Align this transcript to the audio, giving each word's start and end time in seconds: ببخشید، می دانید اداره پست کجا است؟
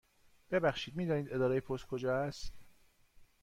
ببخشید، 0.51 0.95
می 0.95 1.05
دانید 1.05 1.33
اداره 1.33 1.59
پست 1.59 1.85
کجا 1.87 2.17
است؟ 2.23 2.53